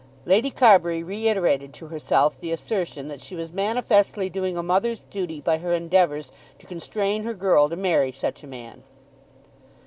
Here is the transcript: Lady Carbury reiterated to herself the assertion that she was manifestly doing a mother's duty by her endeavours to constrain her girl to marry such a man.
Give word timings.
Lady 0.25 0.49
Carbury 0.49 1.03
reiterated 1.03 1.75
to 1.75 1.85
herself 1.89 2.35
the 2.39 2.51
assertion 2.51 3.07
that 3.07 3.21
she 3.21 3.35
was 3.35 3.53
manifestly 3.53 4.31
doing 4.31 4.57
a 4.57 4.63
mother's 4.63 5.03
duty 5.03 5.39
by 5.39 5.59
her 5.59 5.73
endeavours 5.75 6.31
to 6.57 6.65
constrain 6.65 7.21
her 7.23 7.35
girl 7.35 7.69
to 7.69 7.75
marry 7.75 8.11
such 8.11 8.43
a 8.43 8.47
man. 8.47 8.81